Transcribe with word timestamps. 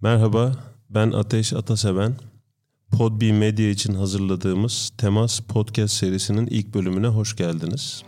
Merhaba, 0.00 0.52
ben 0.90 1.10
Ateş 1.10 1.52
Ataseven. 1.52 2.16
Podbi 2.98 3.32
Medya 3.32 3.70
için 3.70 3.94
hazırladığımız 3.94 4.92
Temas 4.98 5.40
Podcast 5.40 5.94
serisinin 5.94 6.46
ilk 6.46 6.74
bölümüne 6.74 7.06
hoş 7.06 7.36
geldiniz. 7.36 8.02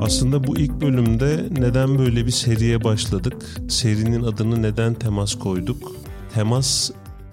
Aslında 0.00 0.46
bu 0.46 0.58
ilk 0.58 0.80
bölümde 0.80 1.48
neden 1.50 1.98
böyle 1.98 2.26
bir 2.26 2.30
seriye 2.30 2.84
başladık? 2.84 3.60
Serinin 3.68 4.22
adını 4.22 4.62
neden 4.62 4.94
temas 4.94 5.34
koyduk? 5.34 5.92
Temas 6.34 6.90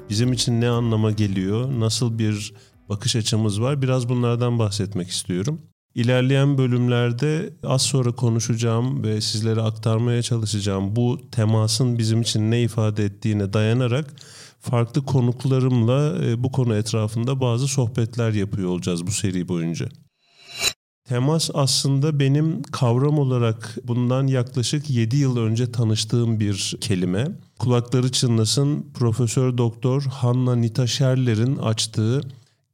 bizim 0.10 0.34
için 0.34 0.62
ne 0.62 0.70
anlama 0.70 1.12
geliyor? 1.12 1.80
Nasıl 1.80 2.20
bir 2.20 2.54
bakış 2.94 3.16
açımız 3.16 3.62
var? 3.62 3.82
Biraz 3.82 4.10
bunlardan 4.10 4.60
bahsetmek 4.60 5.10
istiyorum. 5.10 5.62
İlerleyen 5.96 6.58
bölümlerde 6.58 7.54
az 7.64 7.82
sonra 7.82 8.12
konuşacağım 8.12 9.04
ve 9.04 9.22
sizlere 9.22 9.62
aktarmaya 9.62 10.22
çalışacağım 10.22 10.96
bu 10.96 11.20
temasın 11.32 11.98
bizim 11.98 12.22
için 12.22 12.52
ne 12.52 12.62
ifade 12.62 13.06
ettiğine 13.06 13.54
dayanarak 13.54 14.14
farklı 14.60 15.06
konuklarımla 15.06 16.26
e, 16.26 16.44
bu 16.44 16.52
konu 16.52 16.76
etrafında 16.76 17.42
bazı 17.42 17.68
sohbetler 17.68 18.32
yapıyor 18.32 18.70
olacağız 18.70 19.08
bu 19.08 19.12
seri 19.12 19.48
boyunca. 19.48 19.90
Temas 21.08 21.50
aslında 21.54 22.20
benim 22.20 22.64
kavram 22.64 23.20
olarak 23.20 23.78
bundan 23.84 24.28
yaklaşık 24.28 24.90
7 24.90 25.18
yıl 25.18 25.38
önce 25.38 25.72
tanıştığım 25.72 26.40
bir 26.40 26.76
kelime. 26.82 27.28
Kulakları 27.60 28.12
çınlasın 28.12 28.86
Profesör 28.94 29.58
Doktor 29.58 30.02
Hanna 30.02 30.56
Nita 30.56 30.88
Scherler'in 30.88 31.58
açtığı 31.58 32.22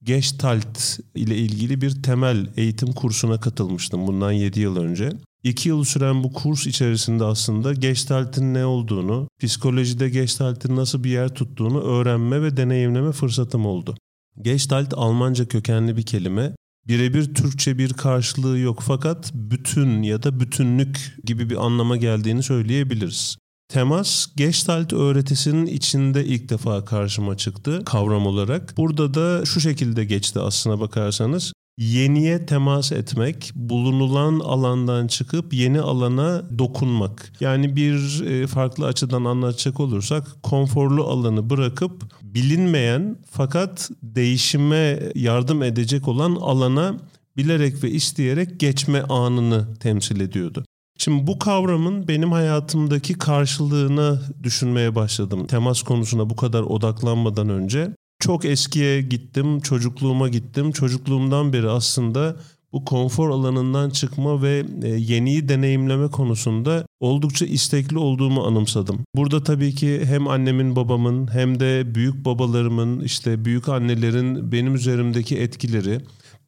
Gestalt 0.04 1.00
ile 1.16 1.38
ilgili 1.38 1.82
bir 1.82 2.04
temel 2.04 2.48
eğitim 2.58 2.92
kursuna 2.94 3.40
katılmıştım 3.40 4.08
bundan 4.08 4.32
7 4.32 4.60
yıl 4.60 4.78
önce. 4.78 5.12
2 5.44 5.70
yıl 5.70 5.84
süren 5.84 6.24
bu 6.24 6.34
kurs 6.34 6.68
içerisinde 6.68 7.24
aslında 7.24 7.74
Gestalt'in 7.74 8.54
ne 8.54 8.66
olduğunu, 8.66 9.28
psikolojide 9.42 10.10
Gestalt'in 10.10 10.76
nasıl 10.76 11.04
bir 11.04 11.10
yer 11.10 11.30
tuttuğunu 11.30 11.82
öğrenme 11.82 12.42
ve 12.42 12.58
deneyimleme 12.58 13.12
fırsatım 13.12 13.66
oldu. 13.66 13.96
Gestalt 14.42 14.94
Almanca 14.94 15.48
kökenli 15.48 15.98
bir 15.98 16.04
kelime. 16.04 16.56
Birebir 16.88 17.34
Türkçe 17.34 17.78
bir 17.78 17.94
karşılığı 17.94 18.60
yok 18.60 18.84
fakat 18.88 19.32
bütün 19.34 20.02
ya 20.02 20.24
da 20.24 20.40
bütünlük 20.40 21.18
gibi 21.24 21.50
bir 21.50 21.66
anlama 21.66 21.98
geldiğini 21.98 22.44
söyleyebiliriz. 22.44 23.38
Temas 23.70 24.28
Gestalt 24.36 24.94
öğretisinin 24.94 25.66
içinde 25.66 26.26
ilk 26.26 26.50
defa 26.50 26.86
karşıma 26.86 27.38
çıktı 27.38 27.82
kavram 27.86 28.28
olarak. 28.28 28.74
Burada 28.78 29.14
da 29.14 29.46
şu 29.46 29.60
şekilde 29.62 30.06
geçti 30.06 30.40
aslına 30.40 30.80
bakarsanız. 30.80 31.54
Yeniye 31.78 32.46
temas 32.46 32.92
etmek, 32.92 33.52
bulunulan 33.56 34.40
alandan 34.40 35.08
çıkıp 35.08 35.54
yeni 35.54 35.82
alana 35.82 36.60
dokunmak. 36.60 37.34
Yani 37.40 37.76
bir 37.76 38.26
e, 38.26 38.48
farklı 38.48 38.86
açıdan 38.86 39.26
anlatacak 39.26 39.80
olursak 39.80 40.44
konforlu 40.44 41.04
alanı 41.04 41.50
bırakıp 41.50 42.14
bilinmeyen 42.22 43.18
fakat 43.32 43.90
değişime 44.04 45.00
yardım 45.16 45.64
edecek 45.64 46.08
olan 46.08 46.36
alana 46.36 46.98
bilerek 47.38 47.84
ve 47.84 47.92
isteyerek 47.92 48.60
geçme 48.60 49.02
anını 49.02 49.76
temsil 49.80 50.22
ediyordu. 50.22 50.66
Şimdi 51.02 51.28
bu 51.28 51.40
kavramın 51.40 52.08
benim 52.08 52.32
hayatımdaki 52.32 53.14
karşılığını 53.14 54.22
düşünmeye 54.44 54.96
başladım. 54.96 55.48
Temas 55.48 55.82
konusuna 55.82 56.30
bu 56.30 56.36
kadar 56.36 56.62
odaklanmadan 56.62 57.50
önce. 57.50 57.96
Çok 58.20 58.46
eskiye 58.46 59.02
gittim, 59.02 59.60
çocukluğuma 59.60 60.28
gittim. 60.28 60.72
Çocukluğumdan 60.72 61.54
beri 61.54 61.70
aslında 61.70 62.36
bu 62.74 62.86
konfor 62.86 63.30
alanından 63.30 63.90
çıkma 63.90 64.42
ve 64.42 64.66
e, 64.84 64.88
yeniyi 64.88 65.50
deneyimleme 65.50 66.08
konusunda 66.08 66.86
oldukça 67.00 67.46
istekli 67.46 67.98
olduğumu 67.98 68.44
anımsadım. 68.44 69.00
Burada 69.16 69.44
tabii 69.44 69.76
ki 69.76 70.02
hem 70.06 70.28
annemin 70.28 70.76
babamın 70.76 71.34
hem 71.34 71.60
de 71.60 71.96
büyük 71.96 72.26
babalarımın 72.26 73.00
işte 73.00 73.46
büyük 73.46 73.70
annelerin 73.70 74.52
benim 74.52 74.76
üzerimdeki 74.76 75.38
etkileri 75.38 76.00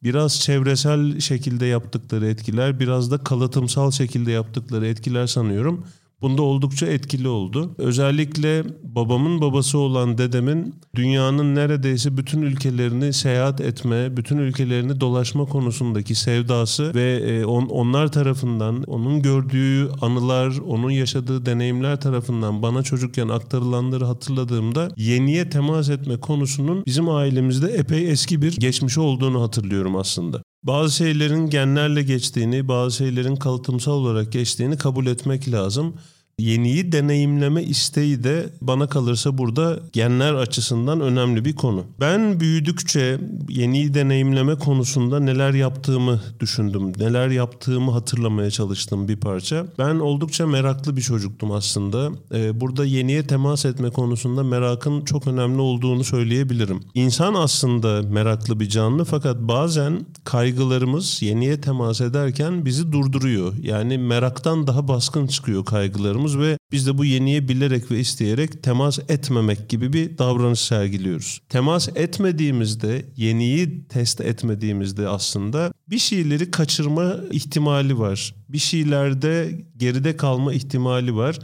biraz 0.04 0.40
çevresel 0.40 1.20
şekilde 1.20 1.66
yaptıkları 1.66 2.26
etkiler, 2.26 2.80
biraz 2.80 3.10
da 3.10 3.18
kalıtımsal 3.18 3.90
şekilde 3.90 4.30
yaptıkları 4.30 4.86
etkiler 4.86 5.26
sanıyorum. 5.26 5.86
Bunda 6.22 6.42
oldukça 6.42 6.86
etkili 6.86 7.28
oldu. 7.28 7.74
Özellikle 7.78 8.64
babamın 8.82 9.40
babası 9.40 9.78
olan 9.78 10.18
dedemin 10.18 10.74
dünyanın 10.94 11.54
neredeyse 11.54 12.16
bütün 12.16 12.42
ülkelerini 12.42 13.12
seyahat 13.12 13.60
etme, 13.60 14.16
bütün 14.16 14.38
ülkelerini 14.38 15.00
dolaşma 15.00 15.44
konusundaki 15.44 16.14
sevdası 16.14 16.94
ve 16.94 17.12
e, 17.12 17.44
on, 17.44 17.66
onlar 17.66 18.12
tarafından 18.12 18.82
onun 18.82 19.22
gördüğü 19.22 19.90
anılar, 20.00 20.58
onun 20.66 20.90
yaşadığı 20.90 21.46
deneyimler 21.46 22.00
tarafından 22.00 22.62
bana 22.62 22.82
çocukken 22.82 23.28
aktarılanları 23.28 24.04
hatırladığımda 24.04 24.88
yeniye 24.96 25.50
temas 25.50 25.90
etme 25.90 26.20
konusunun 26.20 26.84
bizim 26.86 27.08
ailemizde 27.08 27.66
epey 27.66 28.10
eski 28.10 28.42
bir 28.42 28.56
geçmiş 28.56 28.98
olduğunu 28.98 29.42
hatırlıyorum 29.42 29.96
aslında. 29.96 30.42
Bazı 30.62 30.96
şeylerin 30.96 31.50
genlerle 31.50 32.02
geçtiğini, 32.02 32.68
bazı 32.68 32.96
şeylerin 32.96 33.36
kalıtımsal 33.36 33.92
olarak 33.92 34.32
geçtiğini 34.32 34.78
kabul 34.78 35.06
etmek 35.06 35.52
lazım 35.52 35.96
yeniyi 36.38 36.92
deneyimleme 36.92 37.62
isteği 37.62 38.24
de 38.24 38.50
bana 38.60 38.86
kalırsa 38.86 39.38
burada 39.38 39.78
genler 39.92 40.34
açısından 40.34 41.00
önemli 41.00 41.44
bir 41.44 41.56
konu. 41.56 41.84
Ben 42.00 42.40
büyüdükçe 42.40 43.18
yeniyi 43.48 43.94
deneyimleme 43.94 44.54
konusunda 44.54 45.20
neler 45.20 45.54
yaptığımı 45.54 46.20
düşündüm. 46.40 46.92
Neler 46.98 47.28
yaptığımı 47.28 47.90
hatırlamaya 47.90 48.50
çalıştım 48.50 49.08
bir 49.08 49.16
parça. 49.16 49.66
Ben 49.78 49.94
oldukça 49.94 50.46
meraklı 50.46 50.96
bir 50.96 51.02
çocuktum 51.02 51.52
aslında. 51.52 52.10
Ee, 52.34 52.60
burada 52.60 52.84
yeniye 52.84 53.26
temas 53.26 53.64
etme 53.64 53.90
konusunda 53.90 54.42
merakın 54.42 55.04
çok 55.04 55.26
önemli 55.26 55.60
olduğunu 55.60 56.04
söyleyebilirim. 56.04 56.80
İnsan 56.94 57.34
aslında 57.34 58.02
meraklı 58.02 58.60
bir 58.60 58.68
canlı 58.68 59.04
fakat 59.04 59.36
bazen 59.40 60.06
kaygılarımız 60.24 61.22
yeniye 61.22 61.60
temas 61.60 62.00
ederken 62.00 62.64
bizi 62.64 62.92
durduruyor. 62.92 63.54
Yani 63.62 63.98
meraktan 63.98 64.66
daha 64.66 64.88
baskın 64.88 65.26
çıkıyor 65.26 65.64
kaygılarımız 65.64 66.21
yapıyoruz 66.22 66.38
ve 66.38 66.58
biz 66.72 66.86
de 66.86 66.98
bu 66.98 67.04
yeniye 67.04 67.48
bilerek 67.48 67.90
ve 67.90 68.00
isteyerek 68.00 68.62
temas 68.62 68.98
etmemek 69.08 69.68
gibi 69.68 69.92
bir 69.92 70.18
davranış 70.18 70.60
sergiliyoruz. 70.60 71.40
Temas 71.48 71.88
etmediğimizde, 71.94 73.04
yeniyi 73.16 73.88
test 73.88 74.20
etmediğimizde 74.20 75.08
aslında 75.08 75.72
bir 75.90 75.98
şeyleri 75.98 76.50
kaçırma 76.50 77.16
ihtimali 77.30 77.98
var. 77.98 78.34
Bir 78.48 78.58
şeylerde 78.58 79.64
geride 79.76 80.16
kalma 80.16 80.52
ihtimali 80.52 81.16
var 81.16 81.38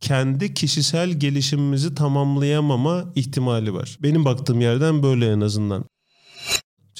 kendi 0.00 0.54
kişisel 0.54 1.10
gelişimimizi 1.10 1.94
tamamlayamama 1.94 3.04
ihtimali 3.14 3.74
var. 3.74 3.98
Benim 4.02 4.24
baktığım 4.24 4.60
yerden 4.60 5.02
böyle 5.02 5.32
en 5.32 5.40
azından. 5.40 5.84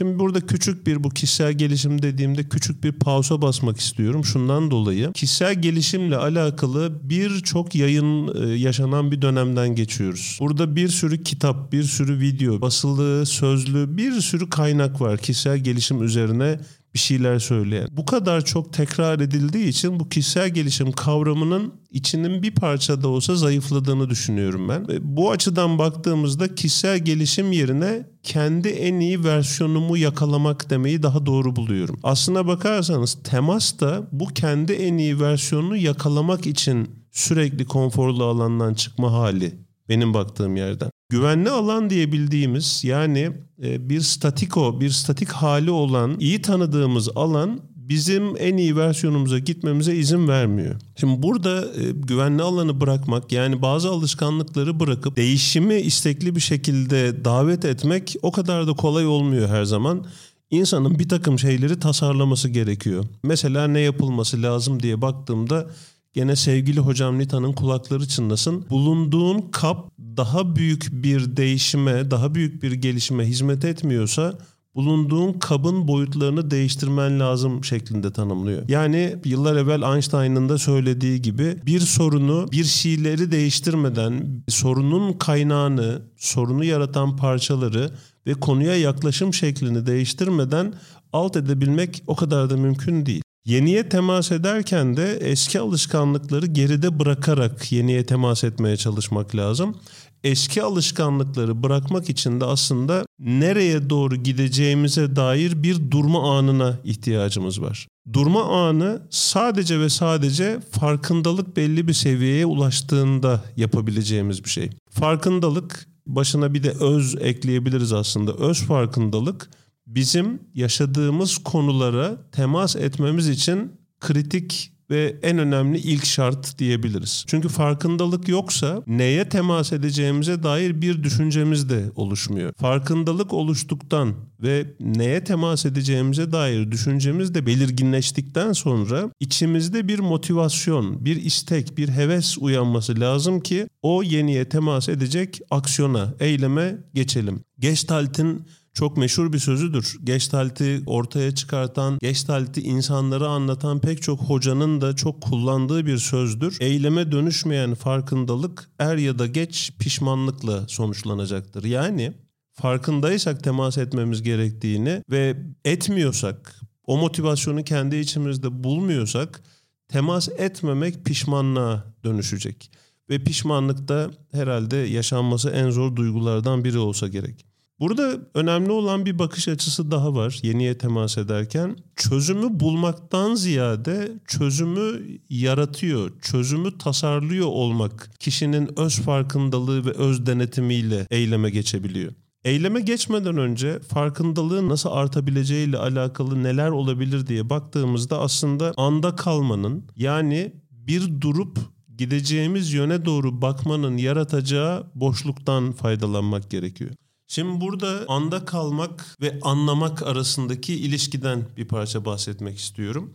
Şimdi 0.00 0.19
burada 0.19 0.41
küçük 0.41 0.87
bir 0.87 1.05
bu 1.05 1.11
kişisel 1.11 1.53
gelişim 1.53 2.03
dediğimde 2.03 2.49
küçük 2.49 2.84
bir 2.84 2.93
pausa 2.93 3.43
basmak 3.43 3.81
istiyorum. 3.81 4.25
Şundan 4.25 4.71
dolayı 4.71 5.12
kişisel 5.12 5.62
gelişimle 5.62 6.16
alakalı 6.16 6.99
birçok 7.03 7.75
yayın 7.75 8.34
e, 8.34 8.55
yaşanan 8.55 9.12
bir 9.12 9.22
dönemden 9.22 9.75
geçiyoruz. 9.75 10.38
Burada 10.41 10.77
bir 10.77 10.88
sürü 10.88 11.22
kitap, 11.22 11.72
bir 11.72 11.83
sürü 11.83 12.21
video, 12.21 12.61
basılı, 12.61 13.27
sözlü 13.27 13.97
bir 13.97 14.12
sürü 14.12 14.50
kaynak 14.50 15.00
var 15.00 15.19
kişisel 15.19 15.59
gelişim 15.59 16.03
üzerine 16.03 16.61
bir 16.94 16.98
şeyler 16.98 17.38
söyleyen. 17.38 17.88
Bu 17.92 18.04
kadar 18.04 18.44
çok 18.44 18.72
tekrar 18.72 19.20
edildiği 19.20 19.68
için 19.68 20.00
bu 20.00 20.08
kişisel 20.08 20.48
gelişim 20.48 20.92
kavramının 20.92 21.74
içinin 21.90 22.42
bir 22.42 22.54
parça 22.54 23.02
da 23.02 23.08
olsa 23.08 23.36
zayıfladığını 23.36 24.10
düşünüyorum 24.10 24.68
ben. 24.68 24.86
Bu 25.00 25.30
açıdan 25.30 25.78
baktığımızda 25.78 26.54
kişisel 26.54 26.98
gelişim 26.98 27.52
yerine 27.52 28.06
kendi 28.22 28.68
en 28.68 29.00
iyi 29.00 29.24
versiyonumu 29.24 29.96
yakalamak 29.96 30.70
demeyi 30.70 31.02
daha 31.02 31.26
doğru 31.26 31.56
buluyorum. 31.56 32.00
Aslına 32.02 32.46
bakarsanız 32.46 33.19
temas 33.25 33.81
da 33.81 34.08
bu 34.12 34.26
kendi 34.26 34.72
en 34.72 34.98
iyi 34.98 35.20
versiyonunu 35.20 35.76
yakalamak 35.76 36.46
için 36.46 36.90
sürekli 37.10 37.66
konforlu 37.66 38.25
alandan 38.25 38.75
çıkma 38.75 39.12
hali 39.12 39.54
benim 39.88 40.14
baktığım 40.14 40.56
yerden. 40.56 40.89
Güvenli 41.10 41.50
alan 41.50 41.90
diye 41.90 42.12
bildiğimiz 42.12 42.84
yani 42.84 43.30
e, 43.62 43.88
bir 43.88 44.00
statiko, 44.00 44.80
bir 44.80 44.90
statik 44.90 45.28
hali 45.28 45.70
olan 45.70 46.16
iyi 46.20 46.42
tanıdığımız 46.42 47.08
alan 47.14 47.60
bizim 47.76 48.36
en 48.38 48.56
iyi 48.56 48.76
versiyonumuza 48.76 49.38
gitmemize 49.38 49.94
izin 49.94 50.28
vermiyor. 50.28 50.74
Şimdi 50.96 51.22
burada 51.22 51.64
e, 51.64 51.90
güvenli 51.92 52.42
alanı 52.42 52.80
bırakmak 52.80 53.32
yani 53.32 53.62
bazı 53.62 53.88
alışkanlıkları 53.88 54.80
bırakıp 54.80 55.16
değişimi 55.16 55.74
istekli 55.74 56.36
bir 56.36 56.40
şekilde 56.40 57.24
davet 57.24 57.64
etmek 57.64 58.16
o 58.22 58.32
kadar 58.32 58.66
da 58.66 58.72
kolay 58.72 59.06
olmuyor 59.06 59.48
her 59.48 59.64
zaman. 59.64 60.06
İnsanın 60.50 60.98
bir 60.98 61.08
takım 61.08 61.38
şeyleri 61.38 61.80
tasarlaması 61.80 62.48
gerekiyor. 62.48 63.04
Mesela 63.24 63.66
ne 63.68 63.80
yapılması 63.80 64.42
lazım 64.42 64.82
diye 64.82 65.02
baktığımda 65.02 65.66
Gene 66.12 66.36
sevgili 66.36 66.80
hocam 66.80 67.18
Nita'nın 67.18 67.52
kulakları 67.52 68.08
çınlasın. 68.08 68.66
Bulunduğun 68.70 69.50
kap 69.52 69.90
daha 70.16 70.56
büyük 70.56 70.88
bir 70.92 71.36
değişime, 71.36 72.10
daha 72.10 72.34
büyük 72.34 72.62
bir 72.62 72.72
gelişime 72.72 73.24
hizmet 73.24 73.64
etmiyorsa 73.64 74.38
bulunduğun 74.74 75.32
kabın 75.32 75.88
boyutlarını 75.88 76.50
değiştirmen 76.50 77.20
lazım 77.20 77.64
şeklinde 77.64 78.12
tanımlıyor. 78.12 78.68
Yani 78.68 79.16
yıllar 79.24 79.56
evvel 79.56 79.94
Einstein'ın 79.94 80.48
da 80.48 80.58
söylediği 80.58 81.22
gibi 81.22 81.56
bir 81.66 81.80
sorunu 81.80 82.48
bir 82.52 82.64
şeyleri 82.64 83.32
değiştirmeden 83.32 84.42
sorunun 84.48 85.12
kaynağını, 85.12 86.02
sorunu 86.16 86.64
yaratan 86.64 87.16
parçaları 87.16 87.90
ve 88.26 88.34
konuya 88.34 88.76
yaklaşım 88.76 89.34
şeklini 89.34 89.86
değiştirmeden 89.86 90.74
alt 91.12 91.36
edebilmek 91.36 92.02
o 92.06 92.16
kadar 92.16 92.50
da 92.50 92.56
mümkün 92.56 93.06
değil. 93.06 93.22
Yeniye 93.44 93.88
temas 93.88 94.32
ederken 94.32 94.96
de 94.96 95.19
eski 95.20 95.60
alışkanlıkları 95.60 96.46
geride 96.46 96.98
bırakarak 96.98 97.72
yeniye 97.72 98.06
temas 98.06 98.44
etmeye 98.44 98.76
çalışmak 98.76 99.37
lazım. 99.37 99.76
Eski 100.25 100.62
alışkanlıkları 100.62 101.62
bırakmak 101.62 102.10
için 102.10 102.40
de 102.40 102.44
aslında 102.44 103.04
nereye 103.19 103.90
doğru 103.90 104.16
gideceğimize 104.16 105.16
dair 105.16 105.62
bir 105.62 105.90
durma 105.90 106.38
anına 106.38 106.78
ihtiyacımız 106.84 107.62
var. 107.62 107.87
Durma 108.12 108.69
anı 108.69 109.02
sadece 109.10 109.81
ve 109.81 109.88
sadece 109.88 110.60
farkındalık 110.70 111.56
belli 111.56 111.88
bir 111.88 111.93
seviyeye 111.93 112.46
ulaştığında 112.46 113.44
yapabileceğimiz 113.56 114.44
bir 114.44 114.50
şey. 114.50 114.70
Farkındalık 114.90 115.86
başına 116.06 116.54
bir 116.54 116.62
de 116.62 116.70
öz 116.70 117.16
ekleyebiliriz 117.20 117.93
aslında. 117.93 118.34
Öz 118.34 118.62
farkındalık 118.62 119.50
bizim 119.94 120.40
yaşadığımız 120.54 121.38
konulara 121.38 122.31
temas 122.32 122.76
etmemiz 122.76 123.28
için 123.28 123.72
kritik 124.00 124.72
ve 124.90 125.16
en 125.22 125.38
önemli 125.38 125.78
ilk 125.78 126.04
şart 126.04 126.58
diyebiliriz. 126.58 127.25
Çünkü 127.26 127.48
farkındalık 127.48 128.28
yoksa 128.28 128.82
neye 128.87 129.28
temas 129.28 129.72
edeceğimize 129.72 130.42
dair 130.42 130.82
bir 130.82 131.02
düşüncemiz 131.02 131.70
de 131.70 131.90
oluşmuyor. 131.94 132.52
Farkındalık 132.56 133.32
oluştuktan 133.32 134.14
ve 134.42 134.66
neye 134.81 135.25
temas 135.25 135.66
edeceğimize 135.66 136.32
dair 136.32 136.70
düşüncemiz 136.70 137.34
de 137.34 137.46
belirginleştikten 137.46 138.52
sonra 138.52 139.10
içimizde 139.20 139.88
bir 139.88 139.98
motivasyon, 139.98 141.04
bir 141.04 141.16
istek, 141.16 141.78
bir 141.78 141.88
heves 141.88 142.38
uyanması 142.38 143.00
lazım 143.00 143.40
ki 143.40 143.66
o 143.82 144.02
yeniye 144.02 144.48
temas 144.48 144.88
edecek 144.88 145.40
aksiyona, 145.50 146.14
eyleme 146.20 146.78
geçelim. 146.94 147.40
Gestalt'in 147.58 148.46
çok 148.75 148.96
meşhur 148.96 149.32
bir 149.32 149.38
sözüdür. 149.38 149.99
Gestalt'i 150.05 150.82
ortaya 150.87 151.34
çıkartan, 151.34 151.99
Gestalt'i 151.99 152.61
insanlara 152.61 153.28
anlatan 153.28 153.81
pek 153.81 154.02
çok 154.02 154.20
hocanın 154.20 154.81
da 154.81 154.96
çok 154.96 155.22
kullandığı 155.22 155.87
bir 155.87 155.99
sözdür. 155.99 156.56
Eyleme 156.61 157.12
dönüşmeyen 157.12 157.75
farkındalık 157.75 158.70
er 158.78 158.96
ya 158.96 159.19
da 159.19 159.26
geç 159.26 159.72
pişmanlıkla 159.78 160.69
sonuçlanacaktır. 160.69 161.64
Yani 161.64 162.12
farkındaysak 162.52 163.44
temas 163.44 163.78
etmemiz 163.78 164.22
gerektiğini 164.22 165.02
ve 165.11 165.37
etmiyorsak, 165.64 166.61
o 166.87 166.96
motivasyonu 166.96 167.64
kendi 167.64 167.96
içimizde 167.96 168.64
bulmuyorsak 168.64 169.43
temas 169.88 170.28
etmemek 170.28 171.05
pişmanlığa 171.05 171.84
dönüşecek. 172.05 172.70
Ve 173.11 173.25
pişmanlık 173.25 173.88
da 173.88 174.11
herhalde 174.32 174.76
yaşanması 174.76 175.50
en 175.50 175.70
zor 175.70 175.96
duygulardan 175.96 176.64
biri 176.64 176.78
olsa 176.78 177.08
gerek. 177.08 177.50
Burada 177.81 178.19
önemli 178.35 178.71
olan 178.71 179.06
bir 179.06 179.19
bakış 179.19 179.49
açısı 179.49 179.91
daha 179.91 180.15
var 180.15 180.38
yeniye 180.43 180.79
temas 180.79 181.19
ederken. 181.19 181.77
Çözümü 181.97 182.61
bulmaktan 182.61 183.35
ziyade 183.35 184.12
çözümü 184.27 185.00
yaratıyor, 185.31 186.21
çözümü 186.21 186.79
tasarlıyor 186.79 187.47
olmak 187.47 188.11
kişinin 188.19 188.81
öz 188.81 189.00
farkındalığı 189.00 189.87
ve 189.87 189.91
öz 189.91 190.27
denetimiyle 190.27 191.06
eyleme 191.11 191.50
geçebiliyor. 191.50 192.12
Eyleme 192.44 192.81
geçmeden 192.81 193.37
önce 193.37 193.81
farkındalığın 193.81 194.69
nasıl 194.69 194.91
artabileceğiyle 194.93 195.79
alakalı 195.79 196.43
neler 196.43 196.71
olabilir 196.71 197.27
diye 197.27 197.50
baktığımızda 197.50 198.21
aslında 198.21 198.75
anda 198.77 199.17
kalmanın 199.17 199.85
yani 199.97 200.53
bir 200.71 201.21
durup 201.21 201.59
gideceğimiz 201.97 202.73
yöne 202.73 203.05
doğru 203.05 203.43
bakmanın 203.43 203.97
yaratacağı 203.97 204.87
boşluktan 204.94 205.73
faydalanmak 205.73 206.50
gerekiyor. 206.50 206.91
Şimdi 207.32 207.61
burada 207.61 208.05
anda 208.09 208.44
kalmak 208.44 209.17
ve 209.21 209.38
anlamak 209.43 210.03
arasındaki 210.03 210.75
ilişkiden 210.75 211.49
bir 211.56 211.69
parça 211.69 212.05
bahsetmek 212.05 212.59
istiyorum. 212.59 213.15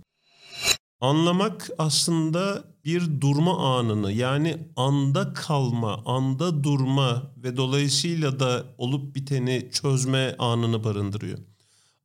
Anlamak 1.01 1.69
aslında 1.77 2.63
bir 2.85 3.21
durma 3.21 3.77
anını 3.77 4.11
yani 4.11 4.57
anda 4.75 5.33
kalma, 5.33 6.01
anda 6.05 6.63
durma 6.63 7.31
ve 7.37 7.57
dolayısıyla 7.57 8.39
da 8.39 8.63
olup 8.77 9.15
biteni 9.15 9.69
çözme 9.71 10.35
anını 10.39 10.83
barındırıyor. 10.83 11.39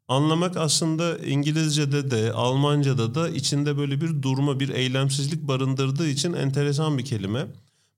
Anlamak 0.08 0.56
aslında 0.56 1.18
İngilizce'de 1.18 2.10
de 2.10 2.32
Almanca'da 2.32 3.14
da 3.14 3.28
içinde 3.28 3.76
böyle 3.76 4.00
bir 4.00 4.22
durma, 4.22 4.60
bir 4.60 4.68
eylemsizlik 4.68 5.48
barındırdığı 5.48 6.08
için 6.08 6.32
enteresan 6.32 6.98
bir 6.98 7.04
kelime. 7.04 7.46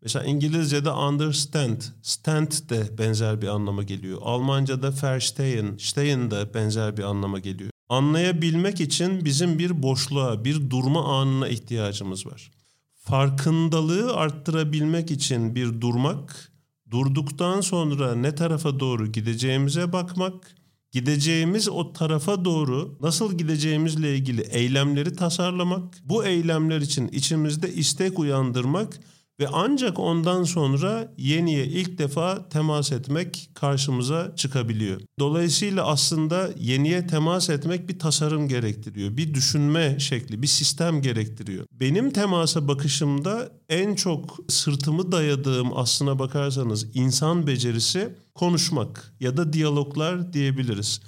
Mesela 0.02 0.25
İngilizce'de 0.25 0.90
understand, 0.90 1.81
stand 2.02 2.52
de 2.70 2.99
benzer 2.99 3.43
bir 3.43 3.46
anlama 3.46 3.82
geliyor. 3.82 4.19
Almanca'da 4.22 4.93
verstehen, 5.02 5.76
stehen 5.78 6.31
de 6.31 6.54
benzer 6.54 6.96
bir 6.96 7.02
anlama 7.02 7.38
geliyor. 7.38 7.70
Anlayabilmek 7.88 8.81
için 8.81 9.25
bizim 9.25 9.58
bir 9.58 9.82
boşluğa, 9.82 10.44
bir 10.44 10.70
durma 10.70 11.20
anına 11.20 11.49
ihtiyacımız 11.49 12.26
var. 12.26 12.50
Farkındalığı 12.94 14.16
arttırabilmek 14.16 15.10
için 15.10 15.54
bir 15.54 15.81
durmak, 15.81 16.52
durduktan 16.90 17.60
sonra 17.60 18.14
ne 18.14 18.34
tarafa 18.34 18.81
doğru 18.81 19.12
gideceğimize 19.12 19.93
bakmak, 19.93 20.54
gideceğimiz 20.93 21.69
o 21.69 21.93
tarafa 21.93 22.44
doğru 22.44 22.99
nasıl 23.00 23.38
gideceğimizle 23.38 24.16
ilgili 24.16 24.40
eylemleri 24.40 25.16
tasarlamak, 25.16 26.02
bu 26.04 26.25
eylemler 26.25 26.81
için 26.81 27.08
içimizde 27.08 27.75
istek 27.75 28.19
uyandırmak 28.19 29.00
ve 29.42 29.48
ancak 29.52 29.98
ondan 29.98 30.44
sonra 30.44 31.12
yeniye 31.18 31.66
ilk 31.66 31.98
defa 31.98 32.48
temas 32.48 32.92
etmek 32.92 33.50
karşımıza 33.54 34.32
çıkabiliyor. 34.36 35.00
Dolayısıyla 35.18 35.86
aslında 35.86 36.50
yeniye 36.58 37.06
temas 37.06 37.50
etmek 37.50 37.88
bir 37.88 37.98
tasarım 37.98 38.48
gerektiriyor. 38.48 39.16
Bir 39.16 39.34
düşünme 39.34 40.00
şekli, 40.00 40.42
bir 40.42 40.46
sistem 40.46 41.02
gerektiriyor. 41.02 41.66
Benim 41.72 42.10
temasa 42.10 42.68
bakışımda 42.68 43.52
en 43.68 43.94
çok 43.94 44.38
sırtımı 44.48 45.12
dayadığım 45.12 45.78
aslına 45.78 46.18
bakarsanız 46.18 46.96
insan 46.96 47.46
becerisi 47.46 48.14
konuşmak 48.34 49.14
ya 49.20 49.36
da 49.36 49.52
diyaloglar 49.52 50.32
diyebiliriz. 50.32 51.00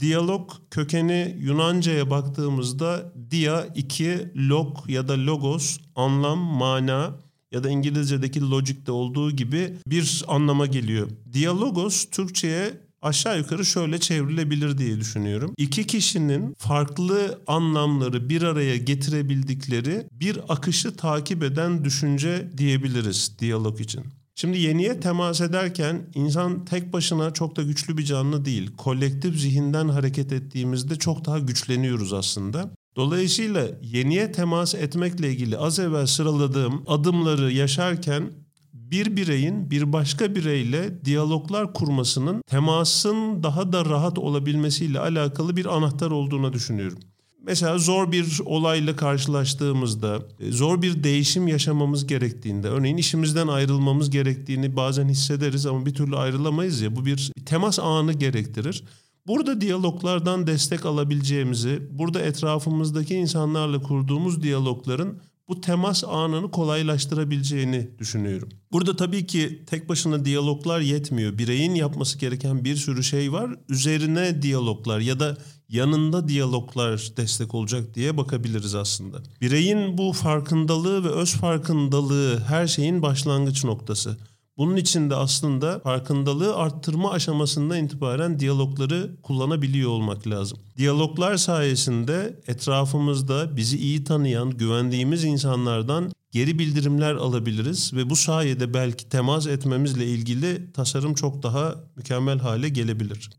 Diyalog 0.00 0.50
kökeni 0.70 1.36
Yunanca'ya 1.40 2.10
baktığımızda 2.10 3.12
dia 3.30 3.66
iki 3.74 4.32
log 4.48 4.76
ya 4.88 5.08
da 5.08 5.26
logos 5.26 5.78
anlam, 5.96 6.38
mana 6.38 7.29
ya 7.52 7.64
da 7.64 7.70
İngilizce'deki 7.70 8.50
logic'te 8.50 8.92
olduğu 8.92 9.30
gibi 9.30 9.74
bir 9.86 10.24
anlama 10.28 10.66
geliyor. 10.66 11.08
Diyalogos 11.32 12.04
Türkçe'ye 12.10 12.80
aşağı 13.02 13.38
yukarı 13.38 13.64
şöyle 13.64 14.00
çevrilebilir 14.00 14.78
diye 14.78 15.00
düşünüyorum. 15.00 15.54
İki 15.56 15.86
kişinin 15.86 16.54
farklı 16.58 17.42
anlamları 17.46 18.28
bir 18.28 18.42
araya 18.42 18.76
getirebildikleri 18.76 20.06
bir 20.12 20.40
akışı 20.48 20.96
takip 20.96 21.42
eden 21.42 21.84
düşünce 21.84 22.50
diyebiliriz 22.58 23.36
diyalog 23.38 23.80
için. 23.80 24.04
Şimdi 24.34 24.58
yeniye 24.58 25.00
temas 25.00 25.40
ederken 25.40 26.02
insan 26.14 26.64
tek 26.64 26.92
başına 26.92 27.32
çok 27.32 27.56
da 27.56 27.62
güçlü 27.62 27.98
bir 27.98 28.04
canlı 28.04 28.44
değil. 28.44 28.70
Kolektif 28.76 29.36
zihinden 29.36 29.88
hareket 29.88 30.32
ettiğimizde 30.32 30.96
çok 30.96 31.24
daha 31.24 31.38
güçleniyoruz 31.38 32.12
aslında. 32.12 32.70
Dolayısıyla 33.00 33.66
yeniye 33.82 34.32
temas 34.32 34.74
etmekle 34.74 35.30
ilgili 35.30 35.58
az 35.58 35.78
evvel 35.78 36.06
sıraladığım 36.06 36.82
adımları 36.86 37.52
yaşarken 37.52 38.30
bir 38.72 39.16
bireyin 39.16 39.70
bir 39.70 39.92
başka 39.92 40.34
bireyle 40.34 41.04
diyaloglar 41.04 41.72
kurmasının 41.72 42.42
temasın 42.46 43.42
daha 43.42 43.72
da 43.72 43.84
rahat 43.84 44.18
olabilmesiyle 44.18 45.00
alakalı 45.00 45.56
bir 45.56 45.76
anahtar 45.76 46.10
olduğunu 46.10 46.52
düşünüyorum. 46.52 46.98
Mesela 47.42 47.78
zor 47.78 48.12
bir 48.12 48.40
olayla 48.44 48.96
karşılaştığımızda, 48.96 50.22
e, 50.40 50.52
zor 50.52 50.82
bir 50.82 51.04
değişim 51.04 51.48
yaşamamız 51.48 52.06
gerektiğinde, 52.06 52.68
örneğin 52.68 52.96
işimizden 52.96 53.48
ayrılmamız 53.48 54.10
gerektiğini 54.10 54.76
bazen 54.76 55.08
hissederiz 55.08 55.66
ama 55.66 55.86
bir 55.86 55.94
türlü 55.94 56.16
ayrılamayız 56.16 56.80
ya, 56.80 56.96
bu 56.96 57.06
bir 57.06 57.32
temas 57.46 57.78
anı 57.78 58.12
gerektirir. 58.12 58.84
Burada 59.26 59.60
diyaloglardan 59.60 60.46
destek 60.46 60.86
alabileceğimizi, 60.86 61.88
burada 61.90 62.20
etrafımızdaki 62.20 63.14
insanlarla 63.14 63.82
kurduğumuz 63.82 64.42
diyalogların 64.42 65.20
bu 65.50 65.60
temas 65.60 66.04
anını 66.04 66.50
kolaylaştırabileceğini 66.50 67.90
düşünüyorum. 67.98 68.48
Burada 68.72 68.96
tabii 68.96 69.26
ki 69.26 69.64
tek 69.66 69.88
başına 69.88 70.24
diyaloglar 70.24 70.80
yetmiyor. 70.80 71.38
Bireyin 71.38 71.74
yapması 71.74 72.18
gereken 72.18 72.64
bir 72.64 72.76
sürü 72.76 73.02
şey 73.04 73.32
var. 73.32 73.50
Üzerine 73.68 74.42
diyaloglar 74.42 75.00
ya 75.00 75.20
da 75.20 75.36
yanında 75.68 76.28
diyaloglar 76.28 77.12
destek 77.16 77.54
olacak 77.54 77.94
diye 77.94 78.16
bakabiliriz 78.16 78.74
aslında. 78.74 79.22
Bireyin 79.40 79.98
bu 79.98 80.12
farkındalığı 80.12 81.04
ve 81.04 81.08
öz 81.08 81.32
farkındalığı 81.34 82.40
her 82.40 82.66
şeyin 82.66 83.02
başlangıç 83.02 83.64
noktası. 83.64 84.16
Bunun 84.60 84.76
için 84.76 85.10
de 85.10 85.14
aslında 85.14 85.78
farkındalığı 85.78 86.56
arttırma 86.56 87.10
aşamasından 87.10 87.84
itibaren 87.84 88.38
diyalogları 88.38 89.16
kullanabiliyor 89.22 89.90
olmak 89.90 90.26
lazım. 90.26 90.58
Diyaloglar 90.76 91.36
sayesinde 91.36 92.40
etrafımızda 92.46 93.56
bizi 93.56 93.78
iyi 93.78 94.04
tanıyan, 94.04 94.50
güvendiğimiz 94.50 95.24
insanlardan 95.24 96.12
geri 96.30 96.58
bildirimler 96.58 97.14
alabiliriz 97.14 97.94
ve 97.94 98.10
bu 98.10 98.16
sayede 98.16 98.74
belki 98.74 99.08
temas 99.08 99.46
etmemizle 99.46 100.06
ilgili 100.06 100.72
tasarım 100.72 101.14
çok 101.14 101.42
daha 101.42 101.74
mükemmel 101.96 102.38
hale 102.38 102.68
gelebilir. 102.68 103.30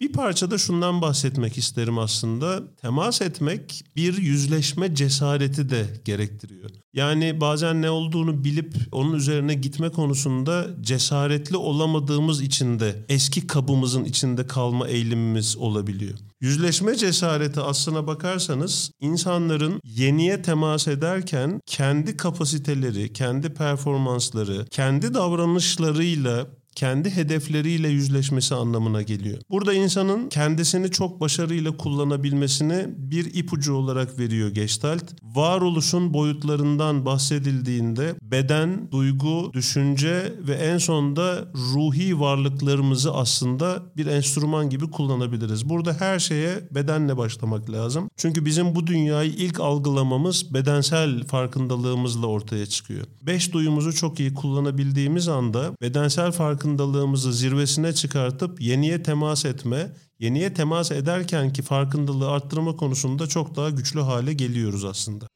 Bir 0.00 0.12
parçada 0.12 0.58
şundan 0.58 1.02
bahsetmek 1.02 1.58
isterim 1.58 1.98
aslında. 1.98 2.62
Temas 2.76 3.22
etmek 3.22 3.84
bir 3.96 4.18
yüzleşme 4.18 4.94
cesareti 4.94 5.70
de 5.70 5.86
gerektiriyor. 6.04 6.70
Yani 6.92 7.40
bazen 7.40 7.82
ne 7.82 7.90
olduğunu 7.90 8.44
bilip 8.44 8.74
onun 8.92 9.12
üzerine 9.12 9.54
gitme 9.54 9.88
konusunda 9.88 10.66
cesaretli 10.80 11.56
olamadığımız 11.56 12.42
için 12.42 12.80
de 12.80 13.04
eski 13.08 13.46
kabımızın 13.46 14.04
içinde 14.04 14.46
kalma 14.46 14.88
eğilimimiz 14.88 15.56
olabiliyor. 15.56 16.18
Yüzleşme 16.40 16.96
cesareti 16.96 17.60
aslına 17.60 18.06
bakarsanız 18.06 18.90
insanların 19.00 19.80
yeniye 19.84 20.42
temas 20.42 20.88
ederken 20.88 21.60
kendi 21.66 22.16
kapasiteleri, 22.16 23.12
kendi 23.12 23.54
performansları, 23.54 24.66
kendi 24.70 25.14
davranışlarıyla 25.14 26.46
kendi 26.74 27.10
hedefleriyle 27.10 27.88
yüzleşmesi 27.88 28.54
anlamına 28.54 29.02
geliyor. 29.02 29.38
Burada 29.50 29.74
insanın 29.74 30.28
kendisini 30.28 30.90
çok 30.90 31.20
başarıyla 31.20 31.76
kullanabilmesini 31.76 32.86
bir 32.96 33.34
ipucu 33.34 33.74
olarak 33.74 34.18
veriyor 34.18 34.48
Gestalt. 34.48 35.04
Varoluşun 35.22 36.14
boyutlarından 36.14 37.04
bahsedildiğinde 37.04 38.14
beden, 38.22 38.88
duygu, 38.92 39.50
düşünce 39.52 40.32
ve 40.48 40.54
en 40.54 40.78
sonunda 40.78 41.44
ruhi 41.54 42.20
varlıklarımızı 42.20 43.14
aslında 43.14 43.82
bir 43.96 44.06
enstrüman 44.06 44.70
gibi 44.70 44.90
kullanabiliriz. 44.90 45.68
Burada 45.68 45.96
her 45.98 46.18
şeye 46.18 46.68
bedenle 46.70 47.16
başlamak 47.16 47.70
lazım. 47.70 48.10
Çünkü 48.16 48.44
bizim 48.44 48.74
bu 48.74 48.86
dünyayı 48.86 49.30
ilk 49.30 49.60
algılamamız 49.60 50.54
bedensel 50.54 51.24
farkındalığımızla 51.24 52.26
ortaya 52.26 52.66
çıkıyor. 52.66 53.04
Beş 53.22 53.52
duyumuzu 53.52 53.92
çok 53.92 54.20
iyi 54.20 54.34
kullanabildiğimiz 54.34 55.28
anda 55.28 55.72
bedensel 55.82 56.32
farkındalığımız 56.32 56.59
farkındalığımızı 56.60 57.32
zirvesine 57.32 57.92
çıkartıp 57.92 58.60
yeniye 58.60 59.02
temas 59.02 59.44
etme, 59.44 59.92
yeniye 60.18 60.54
temas 60.54 60.90
ederken 60.90 61.52
ki 61.52 61.62
farkındalığı 61.62 62.30
arttırma 62.30 62.76
konusunda 62.76 63.26
çok 63.26 63.56
daha 63.56 63.70
güçlü 63.70 64.00
hale 64.00 64.32
geliyoruz 64.32 64.84
aslında. 64.84 65.26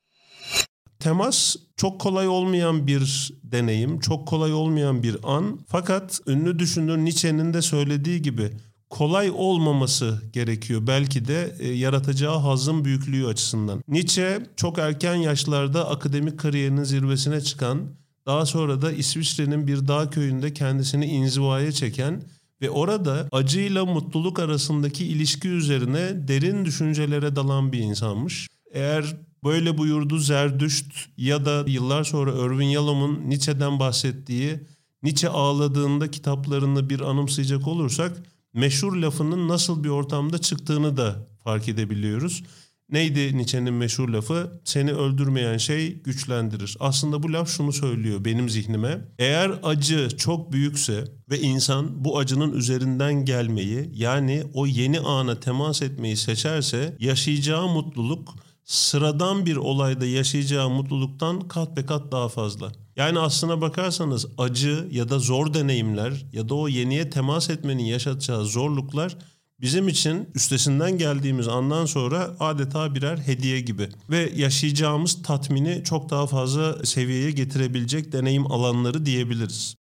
Temas 0.98 1.56
çok 1.76 2.00
kolay 2.00 2.28
olmayan 2.28 2.86
bir 2.86 3.32
deneyim, 3.42 4.00
çok 4.00 4.28
kolay 4.28 4.52
olmayan 4.52 5.02
bir 5.02 5.16
an. 5.22 5.58
Fakat 5.68 6.20
ünlü 6.26 6.58
düşünür 6.58 6.98
Nietzsche'nin 6.98 7.54
de 7.54 7.62
söylediği 7.62 8.22
gibi 8.22 8.50
kolay 8.90 9.30
olmaması 9.30 10.22
gerekiyor 10.32 10.86
belki 10.86 11.28
de 11.28 11.54
e, 11.58 11.68
yaratacağı 11.68 12.38
hazın 12.38 12.84
büyüklüğü 12.84 13.26
açısından. 13.26 13.82
Nietzsche 13.88 14.46
çok 14.56 14.78
erken 14.78 15.14
yaşlarda 15.14 15.90
akademik 15.90 16.38
kariyerinin 16.38 16.84
zirvesine 16.84 17.40
çıkan 17.40 17.78
daha 18.26 18.46
sonra 18.46 18.82
da 18.82 18.92
İsviçre'nin 18.92 19.66
bir 19.66 19.88
dağ 19.88 20.10
köyünde 20.10 20.52
kendisini 20.52 21.06
inzivaya 21.06 21.72
çeken 21.72 22.22
ve 22.62 22.70
orada 22.70 23.28
acıyla 23.32 23.84
mutluluk 23.84 24.38
arasındaki 24.38 25.06
ilişki 25.06 25.48
üzerine 25.48 26.28
derin 26.28 26.64
düşüncelere 26.64 27.36
dalan 27.36 27.72
bir 27.72 27.78
insanmış. 27.78 28.48
Eğer 28.72 29.16
böyle 29.44 29.78
buyurdu 29.78 30.18
Zerdüşt 30.18 30.86
ya 31.16 31.44
da 31.44 31.64
yıllar 31.66 32.04
sonra 32.04 32.32
Irvin 32.32 32.66
Yalom'un 32.66 33.30
Nietzsche'den 33.30 33.78
bahsettiği 33.78 34.60
Nietzsche 35.02 35.28
ağladığında 35.28 36.10
kitaplarını 36.10 36.90
bir 36.90 37.00
anımsayacak 37.00 37.68
olursak 37.68 38.22
meşhur 38.54 38.96
lafının 38.96 39.48
nasıl 39.48 39.84
bir 39.84 39.88
ortamda 39.88 40.38
çıktığını 40.38 40.96
da 40.96 41.26
fark 41.44 41.68
edebiliyoruz. 41.68 42.42
Neydi 42.90 43.36
Nietzsche'nin 43.36 43.74
meşhur 43.74 44.08
lafı? 44.08 44.60
Seni 44.64 44.92
öldürmeyen 44.92 45.56
şey 45.56 46.02
güçlendirir. 46.02 46.76
Aslında 46.80 47.22
bu 47.22 47.32
laf 47.32 47.48
şunu 47.48 47.72
söylüyor 47.72 48.24
benim 48.24 48.48
zihnime. 48.48 49.08
Eğer 49.18 49.52
acı 49.62 50.08
çok 50.16 50.52
büyükse 50.52 51.04
ve 51.30 51.40
insan 51.40 52.04
bu 52.04 52.18
acının 52.18 52.52
üzerinden 52.52 53.24
gelmeyi 53.24 53.90
yani 53.94 54.44
o 54.54 54.66
yeni 54.66 55.00
ana 55.00 55.40
temas 55.40 55.82
etmeyi 55.82 56.16
seçerse 56.16 56.96
yaşayacağı 57.00 57.68
mutluluk 57.68 58.34
sıradan 58.64 59.46
bir 59.46 59.56
olayda 59.56 60.06
yaşayacağı 60.06 60.70
mutluluktan 60.70 61.40
kat 61.40 61.76
be 61.76 61.86
kat 61.86 62.12
daha 62.12 62.28
fazla. 62.28 62.72
Yani 62.96 63.18
aslına 63.18 63.60
bakarsanız 63.60 64.26
acı 64.38 64.88
ya 64.90 65.08
da 65.08 65.18
zor 65.18 65.54
deneyimler 65.54 66.26
ya 66.32 66.48
da 66.48 66.54
o 66.54 66.68
yeniye 66.68 67.10
temas 67.10 67.50
etmenin 67.50 67.84
yaşatacağı 67.84 68.44
zorluklar 68.44 69.16
bizim 69.64 69.88
için 69.88 70.28
üstesinden 70.34 70.98
geldiğimiz 70.98 71.48
andan 71.48 71.86
sonra 71.86 72.36
adeta 72.40 72.94
birer 72.94 73.18
hediye 73.18 73.60
gibi 73.60 73.88
ve 74.10 74.32
yaşayacağımız 74.36 75.22
tatmini 75.22 75.84
çok 75.84 76.10
daha 76.10 76.26
fazla 76.26 76.86
seviyeye 76.86 77.30
getirebilecek 77.30 78.12
deneyim 78.12 78.52
alanları 78.52 79.06
diyebiliriz. 79.06 79.74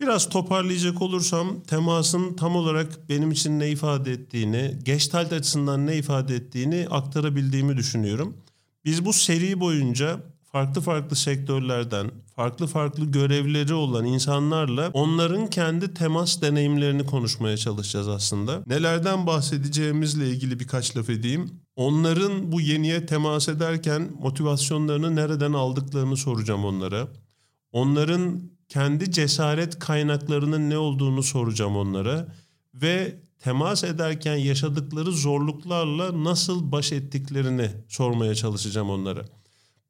Biraz 0.00 0.28
toparlayacak 0.28 1.02
olursam 1.02 1.60
temasın 1.60 2.34
tam 2.34 2.56
olarak 2.56 3.08
benim 3.08 3.30
için 3.30 3.60
ne 3.60 3.70
ifade 3.70 4.12
ettiğini, 4.12 4.78
Gestalt 4.82 5.32
açısından 5.32 5.86
ne 5.86 5.96
ifade 5.96 6.34
ettiğini 6.34 6.86
aktarabildiğimi 6.90 7.76
düşünüyorum. 7.76 8.36
Biz 8.84 9.04
bu 9.04 9.12
seri 9.12 9.60
boyunca 9.60 10.20
farklı 10.52 10.80
farklı 10.80 11.16
sektörlerden, 11.16 12.10
farklı 12.36 12.66
farklı 12.66 13.04
görevleri 13.04 13.74
olan 13.74 14.04
insanlarla 14.04 14.90
onların 14.92 15.46
kendi 15.50 15.94
temas 15.94 16.42
deneyimlerini 16.42 17.06
konuşmaya 17.06 17.56
çalışacağız 17.56 18.08
aslında. 18.08 18.62
Nelerden 18.66 19.26
bahsedeceğimizle 19.26 20.30
ilgili 20.30 20.60
birkaç 20.60 20.96
laf 20.96 21.10
edeyim. 21.10 21.50
Onların 21.76 22.52
bu 22.52 22.60
yeniye 22.60 23.06
temas 23.06 23.48
ederken 23.48 24.10
motivasyonlarını 24.20 25.16
nereden 25.16 25.52
aldıklarını 25.52 26.16
soracağım 26.16 26.64
onlara. 26.64 27.08
Onların 27.72 28.40
kendi 28.68 29.10
cesaret 29.12 29.78
kaynaklarının 29.78 30.70
ne 30.70 30.78
olduğunu 30.78 31.22
soracağım 31.22 31.76
onlara 31.76 32.34
ve 32.74 33.20
temas 33.40 33.84
ederken 33.84 34.36
yaşadıkları 34.36 35.12
zorluklarla 35.12 36.24
nasıl 36.24 36.72
baş 36.72 36.92
ettiklerini 36.92 37.70
sormaya 37.88 38.34
çalışacağım 38.34 38.90
onlara. 38.90 39.24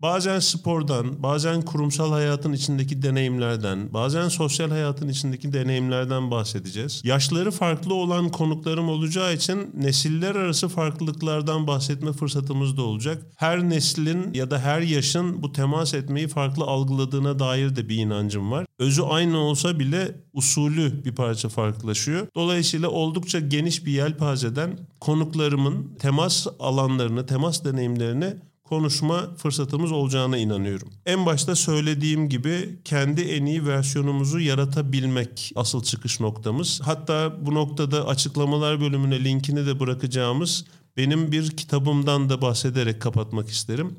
Bazen 0.03 0.39
spordan, 0.39 1.23
bazen 1.23 1.63
kurumsal 1.63 2.13
hayatın 2.13 2.53
içindeki 2.53 3.03
deneyimlerden, 3.03 3.95
bazen 3.95 4.29
sosyal 4.29 4.71
hayatın 4.71 5.09
içindeki 5.09 5.53
deneyimlerden 5.53 6.31
bahsedeceğiz. 6.31 7.03
Yaşları 7.05 7.51
farklı 7.51 7.95
olan 7.95 8.29
konuklarım 8.29 8.89
olacağı 8.89 9.35
için 9.35 9.71
nesiller 9.75 10.35
arası 10.35 10.69
farklılıklardan 10.69 11.67
bahsetme 11.67 12.13
fırsatımız 12.13 12.77
da 12.77 12.83
olacak. 12.83 13.27
Her 13.37 13.69
neslin 13.69 14.35
ya 14.35 14.51
da 14.51 14.59
her 14.59 14.81
yaşın 14.81 15.43
bu 15.43 15.53
temas 15.53 15.95
etmeyi 15.95 16.29
farklı 16.29 16.65
algıladığına 16.65 17.39
dair 17.39 17.77
de 17.77 17.89
bir 17.89 17.97
inancım 17.97 18.51
var. 18.51 18.67
Özü 18.79 19.03
aynı 19.03 19.39
olsa 19.39 19.79
bile 19.79 20.15
usulü 20.33 21.05
bir 21.05 21.15
parça 21.15 21.49
farklılaşıyor. 21.49 22.27
Dolayısıyla 22.35 22.89
oldukça 22.89 23.41
geniş 23.41 23.87
bir 23.87 23.93
yelpazeden 23.93 24.79
konuklarımın 25.01 25.95
temas 25.99 26.47
alanlarını, 26.61 27.27
temas 27.27 27.65
deneyimlerini 27.65 28.35
konuşma 28.73 29.35
fırsatımız 29.37 29.93
olacağına 29.93 30.37
inanıyorum. 30.37 30.89
En 31.07 31.27
başta 31.27 31.57
söylediğim 31.57 32.29
gibi 32.29 32.79
kendi 32.85 33.21
en 33.21 33.47
iyi 33.47 33.67
versiyonumuzu 33.67 34.41
yaratabilmek 34.41 35.53
asıl 35.57 35.83
çıkış 35.83 36.21
noktamız. 36.21 36.81
Hatta 36.85 37.47
bu 37.47 37.55
noktada 37.55 38.07
açıklamalar 38.07 38.81
bölümüne 38.81 39.25
linkini 39.25 39.67
de 39.67 39.81
bırakacağımız 39.81 40.65
benim 40.97 41.33
bir 41.33 41.51
kitabımdan 41.51 42.31
da 42.31 42.43
bahsederek 42.43 43.03
kapatmak 43.03 43.49
isterim. 43.49 43.97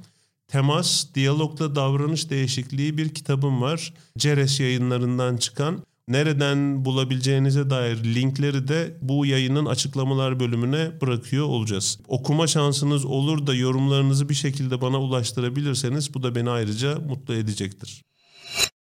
Temas, 0.48 1.06
Diyalogda 1.16 1.76
Davranış 1.76 2.30
Değişikliği 2.30 2.98
bir 2.98 3.10
kitabım 3.10 3.62
var. 3.62 3.94
Ceres 4.18 4.60
yayınlarından 4.60 5.38
çıkan 5.38 5.84
nereden 6.08 6.86
bulabileceğinize 6.86 7.70
dair 7.70 8.04
linkleri 8.04 8.68
de 8.68 8.98
bu 9.02 9.26
yayının 9.26 9.66
açıklamalar 9.66 10.40
bölümüne 10.40 11.02
bırakıyor 11.02 11.46
olacağız. 11.46 12.00
Okuma 12.08 12.48
şansınız 12.48 13.06
olur 13.06 13.48
da 13.48 13.56
yorumlarınızı 13.56 14.30
bir 14.30 14.34
şekilde 14.34 14.82
bana 14.82 15.02
ulaştırabilirseniz 15.02 16.14
bu 16.14 16.24
da 16.24 16.36
beni 16.36 16.50
ayrıca 16.50 16.96
mutlu 17.00 17.34
edecektir. 17.34 18.04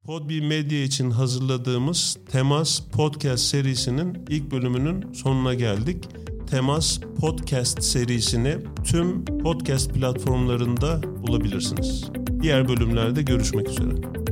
Podbi 0.06 0.42
Medya 0.42 0.84
için 0.84 1.12
hazırladığımız 1.12 2.18
Temas 2.32 2.80
Podcast 2.80 3.44
serisinin 3.44 4.26
ilk 4.30 4.52
bölümünün 4.52 5.14
sonuna 5.14 5.54
geldik. 5.54 6.06
Temas 6.50 7.00
Podcast 7.20 7.84
serisini 7.84 8.58
tüm 8.86 9.26
podcast 9.26 9.94
platformlarında 9.94 11.02
bulabilirsiniz. 11.28 12.04
Diğer 12.42 12.68
bölümlerde 12.68 13.22
görüşmek 13.22 13.70
üzere. 13.70 14.26